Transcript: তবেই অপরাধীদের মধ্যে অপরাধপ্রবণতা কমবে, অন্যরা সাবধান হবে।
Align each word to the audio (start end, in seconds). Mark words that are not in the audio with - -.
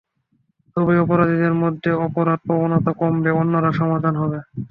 তবেই 0.77 0.99
অপরাধীদের 0.99 1.53
মধ্যে 1.63 1.89
অপরাধপ্রবণতা 2.05 2.91
কমবে, 2.99 3.31
অন্যরা 3.33 3.71
সাবধান 3.79 4.15
হবে। 4.15 4.37